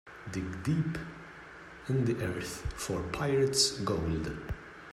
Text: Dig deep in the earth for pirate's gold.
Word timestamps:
Dig 0.33 0.63
deep 0.63 0.97
in 1.87 2.05
the 2.05 2.15
earth 2.25 2.65
for 2.75 3.03
pirate's 3.11 3.77
gold. 3.81 4.35